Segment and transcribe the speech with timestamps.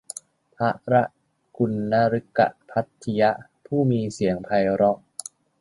[0.55, 0.93] พระล
[1.57, 1.73] กุณ
[2.13, 3.31] ฎกภัททิยะ
[3.65, 4.97] ผู้มีเสียงไพเราะ